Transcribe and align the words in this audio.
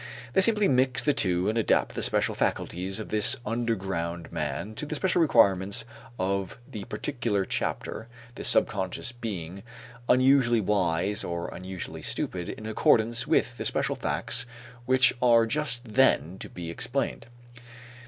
They 0.33 0.41
simply 0.41 0.67
mix 0.67 1.03
the 1.03 1.13
two 1.13 1.47
and 1.47 1.59
adapt 1.59 1.93
the 1.93 2.01
special 2.01 2.33
faculties 2.33 2.99
of 2.99 3.09
this 3.09 3.35
underground 3.45 4.31
man 4.31 4.73
to 4.73 4.87
the 4.87 4.95
special 4.95 5.21
requirements 5.21 5.85
of 6.17 6.57
the 6.67 6.85
particular 6.85 7.45
chapter, 7.45 8.07
the 8.33 8.43
subconscious 8.43 9.11
being 9.11 9.61
unusually 10.09 10.59
wise 10.59 11.23
or 11.23 11.49
unusually 11.49 12.01
stupid 12.01 12.49
in 12.49 12.65
accordance 12.65 13.27
with 13.27 13.57
the 13.59 13.65
special 13.65 13.95
facts 13.95 14.47
which 14.87 15.13
are 15.21 15.45
just 15.45 15.93
then 15.93 16.39
to 16.39 16.49
be 16.49 16.71
explained. 16.71 17.27